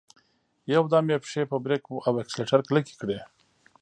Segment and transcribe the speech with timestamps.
[0.73, 3.19] يودم يې پښې په بريک او اکسلېټر کلکې کړې.